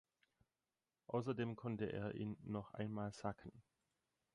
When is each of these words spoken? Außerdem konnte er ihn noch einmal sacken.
Außerdem 1.05 1.55
konnte 1.55 1.85
er 1.85 2.15
ihn 2.15 2.35
noch 2.41 2.73
einmal 2.73 3.13
sacken. 3.13 3.51